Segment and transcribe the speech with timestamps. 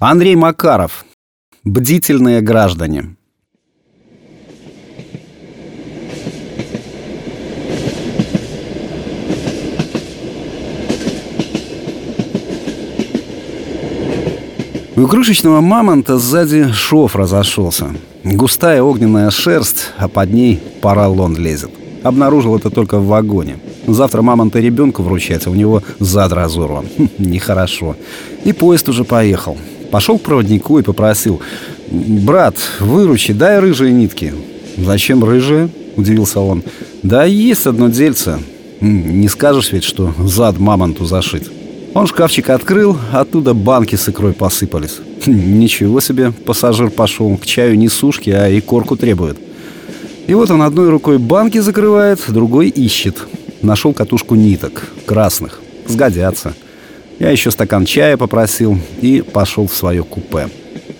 [0.00, 1.04] Андрей Макаров.
[1.64, 3.16] Бдительные граждане.
[14.94, 17.88] У игрушечного мамонта сзади шов разошелся.
[18.22, 21.72] Густая огненная шерсть, а под ней поролон лезет.
[22.04, 23.58] Обнаружил это только в вагоне.
[23.88, 26.86] Завтра мамонта ребенку вручать, а у него зад разорван.
[26.98, 27.96] Хм, нехорошо.
[28.44, 29.58] И поезд уже поехал.
[29.90, 31.40] Пошел к проводнику и попросил
[31.90, 34.34] «Брат, выручи, дай рыжие нитки».
[34.76, 36.62] «Зачем рыжие?»– удивился он.
[37.02, 38.38] «Да есть одно дельце.
[38.80, 41.50] Не скажешь ведь, что зад мамонту зашит».
[41.94, 44.98] Он шкафчик открыл, оттуда банки с икрой посыпались.
[45.26, 47.36] Ничего себе, пассажир пошел.
[47.36, 49.38] К чаю не сушки, а и корку требует.
[50.26, 53.16] И вот он одной рукой банки закрывает, другой ищет.
[53.62, 55.60] Нашел катушку ниток, красных.
[55.86, 56.54] Сгодятся.
[57.18, 60.48] Я еще стакан чая попросил и пошел в свое купе.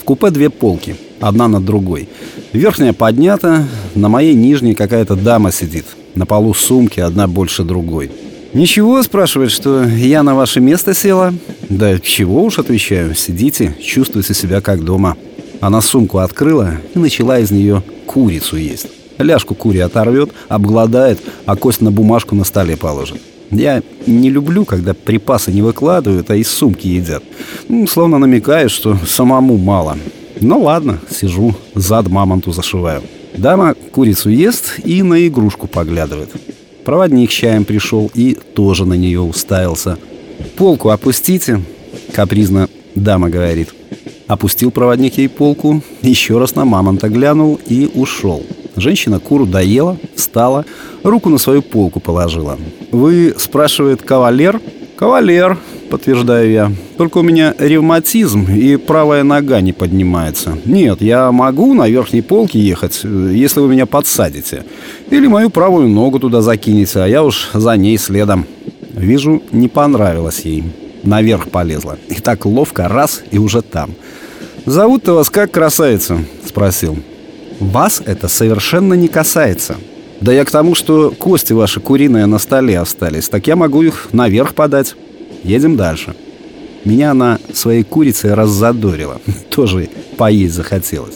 [0.00, 2.08] В купе две полки, одна над другой.
[2.52, 5.84] Верхняя поднята, на моей нижней какая-то дама сидит.
[6.14, 8.10] На полу сумки, одна больше другой.
[8.54, 11.34] «Ничего?»– спрашивает, что я на ваше место села.
[11.68, 15.16] «Да чего уж»,– отвечаю,– «сидите, чувствуйте себя как дома».
[15.60, 18.86] Она сумку открыла и начала из нее курицу есть.
[19.18, 23.20] Ляжку кури оторвет, обгладает, а кость на бумажку на столе положит.
[23.50, 27.22] Я не люблю, когда припасы не выкладывают, а из сумки едят.
[27.68, 29.96] Ну, словно намекает, что самому мало.
[30.40, 33.02] Ну ладно, сижу, зад мамонту зашиваю.
[33.36, 36.30] Дама курицу ест и на игрушку поглядывает.
[36.84, 39.98] Проводник чаем пришел и тоже на нее уставился.
[40.56, 41.60] «Полку опустите»,—
[42.12, 43.74] капризно дама говорит.
[44.26, 48.44] Опустил проводник ей полку, еще раз на мамонта глянул и ушел.
[48.76, 50.64] Женщина куру доела, встала,
[51.02, 52.58] руку на свою полку положила.
[52.92, 54.60] «Вы,— спрашивает,— кавалер?»
[54.96, 55.58] «Кавалер»,—
[55.90, 56.72] подтверждаю я.
[56.96, 60.58] «Только у меня ревматизм, и правая нога не поднимается.
[60.64, 64.64] Нет, я могу на верхней полке ехать, если вы меня подсадите.
[65.10, 68.46] Или мою правую ногу туда закинете, а я уж за ней следом».
[68.94, 70.64] Вижу, не понравилось ей.
[71.02, 71.98] Наверх полезла.
[72.08, 73.90] И так ловко раз, и уже там.
[74.64, 76.96] «Зовут-то вас как, красавица?»— спросил.
[77.60, 79.76] «Вас это совершенно не касается».
[80.20, 84.08] Да я к тому, что кости ваши куриные на столе остались, так я могу их
[84.12, 84.94] наверх подать.
[85.42, 86.14] Едем дальше.
[86.84, 89.20] Меня она своей курицей раззадорила.
[89.50, 91.14] Тоже поесть захотелось.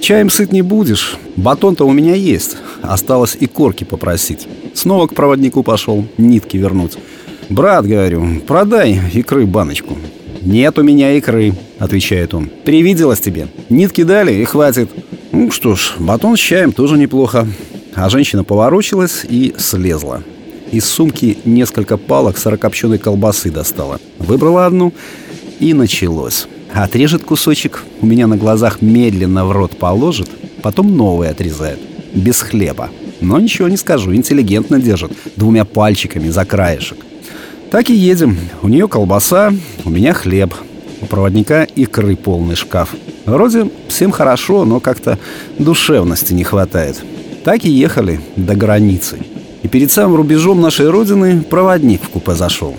[0.00, 1.16] Чаем сыт не будешь.
[1.36, 2.56] Батон-то у меня есть.
[2.82, 4.48] Осталось и корки попросить.
[4.74, 6.98] Снова к проводнику пошел, нитки вернуть.
[7.48, 9.96] «Брат,— говорю,— продай икры баночку».
[10.40, 12.50] «Нет у меня икры»,— отвечает он.
[12.64, 13.48] «Привиделось тебе.
[13.68, 14.90] Нитки дали и хватит».
[15.32, 17.48] «Ну что ж, батон с чаем тоже неплохо.
[17.94, 20.22] А женщина поворочилась и слезла.
[20.70, 24.00] Из сумки несколько палок сырокопченой колбасы достала.
[24.18, 24.92] Выбрала одну,
[25.60, 26.46] и началось.
[26.72, 30.30] Отрежет кусочек, у меня на глазах медленно в рот положит,
[30.62, 31.78] потом новый отрезает.
[32.14, 32.90] Без хлеба.
[33.20, 36.98] Но ничего не скажу, интеллигентно держит, двумя пальчиками за краешек.
[37.70, 38.38] Так и едем.
[38.62, 39.52] У нее колбаса,
[39.84, 40.54] у меня хлеб.
[41.00, 42.94] У проводника икры полный шкаф.
[43.26, 45.18] Вроде всем хорошо, но как-то
[45.58, 47.02] душевности не хватает.
[47.44, 49.18] Так и ехали до границы.
[49.62, 52.76] И перед самым рубежом нашей родины проводник в купе зашел.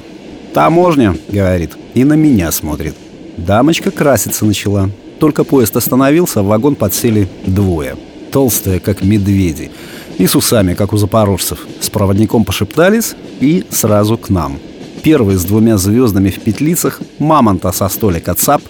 [0.53, 2.95] «Таможня»,— говорит, и на меня смотрит.
[3.37, 4.89] Дамочка краситься начала.
[5.19, 7.95] Только поезд остановился, в вагон подсели двое.
[8.31, 9.71] Толстые, как медведи.
[10.17, 11.59] И с усами, как у запорожцев.
[11.79, 14.59] С проводником пошептались и сразу к нам.
[15.01, 18.61] Первый с двумя звездами в петлицах, мамонта со столика ЦАП.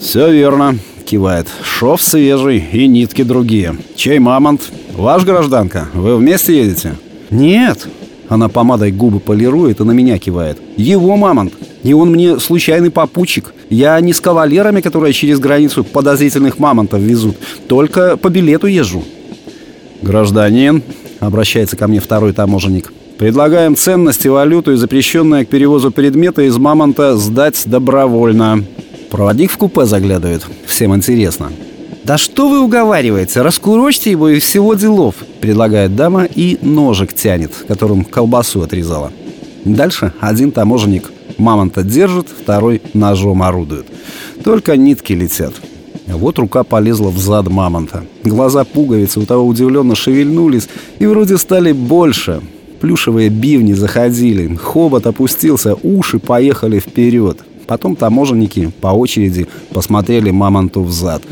[0.00, 1.48] «Все верно»,— кивает.
[1.62, 3.76] «Шов свежий и нитки другие.
[3.96, 4.62] Чей мамонт?
[4.94, 5.88] Ваш гражданка?
[5.94, 6.96] Вы вместе едете?»
[7.30, 7.88] «Нет».
[8.28, 10.58] Она помадой губы полирует и на меня кивает.
[10.76, 11.52] «Его мамонт.
[11.82, 13.52] И он мне случайный попутчик.
[13.68, 17.36] Я не с кавалерами, которые через границу подозрительных мамонтов везут.
[17.68, 19.04] Только по билету езжу».
[20.00, 20.82] «Гражданин»,—
[21.20, 27.16] обращается ко мне второй таможенник, «предлагаем ценности, валюту и запрещенные к перевозу предметы из мамонта
[27.16, 28.64] сдать добровольно».
[29.14, 30.44] Проводник в купе заглядывает.
[30.66, 31.52] Всем интересно.
[32.02, 33.42] «Да что вы уговариваете?
[33.42, 39.12] Раскурочьте его и всего делов!» Предлагает дама и ножик тянет, которым колбасу отрезала.
[39.64, 43.86] Дальше один таможенник мамонта держит, второй ножом орудует.
[44.42, 45.54] Только нитки летят.
[46.08, 48.02] Вот рука полезла в зад мамонта.
[48.24, 50.68] Глаза пуговицы у того удивленно шевельнулись
[50.98, 52.40] и вроде стали больше.
[52.80, 57.38] Плюшевые бивни заходили, хобот опустился, уши поехали вперед.
[57.66, 61.22] Потом таможенники по очереди посмотрели мамонту в зад.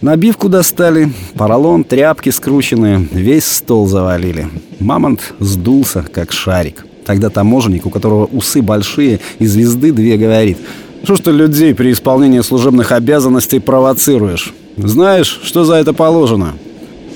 [0.00, 4.48] Набивку достали, поролон, тряпки скрученные, весь стол завалили.
[4.78, 6.86] Мамонт сдулся, как шарик.
[7.04, 10.58] Тогда таможенник, у которого усы большие и звезды две, говорит
[11.04, 14.52] Что ж ты людей при исполнении служебных обязанностей провоцируешь?
[14.76, 16.54] Знаешь, что за это положено?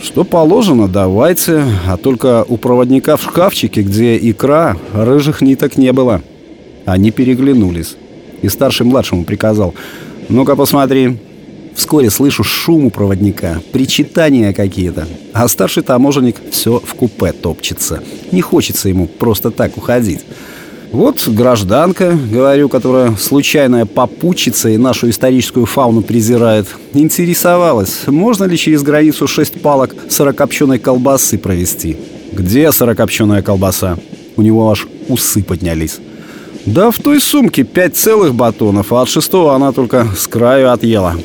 [0.03, 6.23] Что положено, давайте, а только у проводника в шкафчике, где икра, рыжих ниток не было.
[6.85, 7.97] Они переглянулись.
[8.42, 9.74] И старший младшему приказал
[10.28, 11.18] «Ну-ка посмотри».
[11.74, 15.06] Вскоре слышу шум у проводника, причитания какие-то.
[15.32, 18.02] А старший таможенник все в купе топчется.
[18.30, 20.20] Не хочется ему просто так уходить.
[20.90, 28.82] Вот гражданка, говорю, которая случайная попутчица и нашу историческую фауну презирает, интересовалась, можно ли через
[28.82, 31.96] границу шесть палок сырокопченой колбасы провести.
[32.32, 33.96] Где сырокопченая колбаса?
[34.36, 35.98] У него аж усы поднялись.
[36.66, 41.16] Да в той сумке пять целых батонов, а от шестого она только с краю отъела.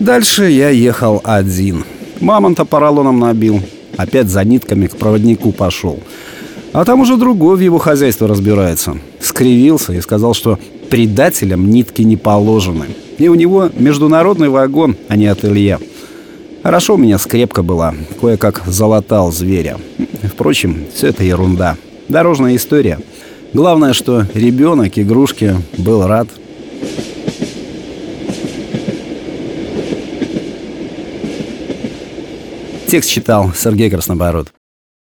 [0.00, 1.84] Дальше я ехал один.
[2.20, 3.60] Мамонта поролоном набил.
[3.96, 6.00] Опять за нитками к проводнику пошел.
[6.72, 8.98] А там уже другой в его хозяйство разбирается.
[9.20, 10.58] Скривился и сказал, что
[10.90, 12.86] предателям нитки не положены.
[13.18, 15.78] И у него международный вагон, а не ателье.
[16.68, 19.78] Хорошо у меня скрепка была, кое-как залатал зверя.
[20.22, 21.78] Впрочем, все это ерунда.
[22.08, 23.00] Дорожная история.
[23.54, 26.28] Главное, что ребенок игрушки был рад.
[32.86, 34.52] Текст читал Сергей Краснобород.